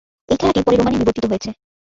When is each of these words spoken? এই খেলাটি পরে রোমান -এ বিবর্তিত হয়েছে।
এই 0.29 0.37
খেলাটি 0.39 0.59
পরে 0.65 0.75
রোমান 0.77 0.93
-এ 0.93 0.99
বিবর্তিত 1.01 1.25
হয়েছে। 1.31 1.49